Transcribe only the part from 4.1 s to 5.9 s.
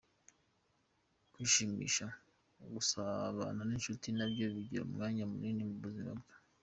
nabyo bigira umwanya munini mu